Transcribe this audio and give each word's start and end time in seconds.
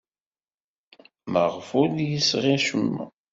Maɣef 1.31 1.69
ur 1.79 1.87
d-yesɣi 1.97 2.53
acemma? 2.57 3.05